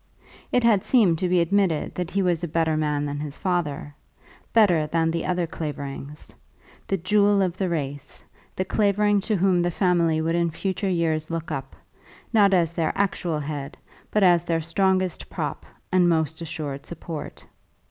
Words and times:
It 0.51 0.63
had 0.63 0.83
seemed 0.83 1.19
to 1.19 1.29
be 1.29 1.41
admitted 1.41 1.93
that 1.93 2.09
he 2.09 2.23
was 2.23 2.43
a 2.43 2.47
better 2.47 2.75
man 2.75 3.05
than 3.05 3.19
his 3.19 3.37
father, 3.37 3.93
better 4.51 4.87
than 4.87 5.11
the 5.11 5.27
other 5.27 5.45
Claverings, 5.45 6.33
the 6.87 6.97
jewel 6.97 7.39
of 7.43 7.55
the 7.55 7.69
race, 7.69 8.23
the 8.55 8.65
Clavering 8.65 9.19
to 9.21 9.35
whom 9.35 9.61
the 9.61 9.69
family 9.69 10.19
would 10.19 10.33
in 10.33 10.49
future 10.49 10.89
years 10.89 11.29
look 11.29 11.51
up, 11.51 11.75
not 12.33 12.51
as 12.51 12.73
their 12.73 12.91
actual 12.95 13.39
head, 13.41 13.77
but 14.09 14.23
as 14.23 14.43
their 14.43 14.59
strongest 14.61 15.29
prop 15.29 15.67
and 15.91 16.09
most 16.09 16.41
assured 16.41 16.87
support. 16.87 17.45